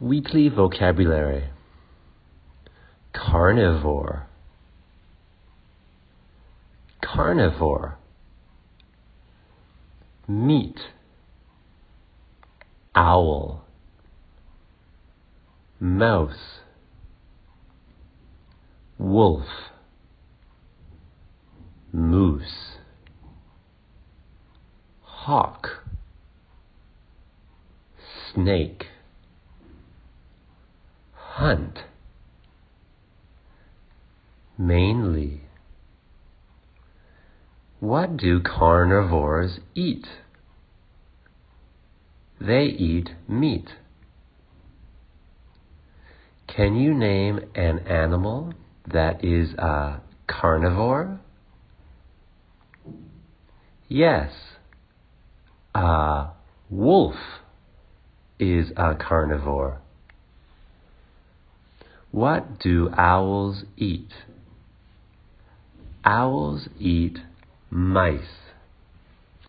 Weekly 0.00 0.48
vocabulary. 0.48 1.44
Carnivore, 3.12 4.28
carnivore. 7.02 7.98
Meat, 10.28 10.78
owl, 12.94 13.64
mouse, 15.80 16.60
wolf, 18.98 19.46
moose, 21.92 22.76
hawk, 25.00 25.68
snake 28.32 28.84
hunt 31.48 31.78
mainly 34.58 35.40
what 37.80 38.18
do 38.18 38.38
carnivores 38.40 39.60
eat? 39.74 40.06
They 42.38 42.64
eat 42.64 43.10
meat. 43.26 43.68
Can 46.54 46.74
you 46.74 46.92
name 46.92 47.40
an 47.54 47.78
animal 47.86 48.52
that 48.86 49.24
is 49.24 49.54
a 49.54 50.02
carnivore? 50.26 51.20
Yes 53.88 54.32
a 55.74 56.30
wolf 56.68 57.14
is 58.38 58.70
a 58.76 58.94
carnivore 58.96 59.80
what 62.10 62.58
do 62.60 62.90
owls 62.96 63.64
eat? 63.76 64.10
Owls 66.04 66.68
eat 66.78 67.18
mice. 67.70 68.47